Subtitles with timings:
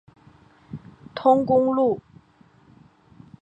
[1.13, 2.01] 通公路。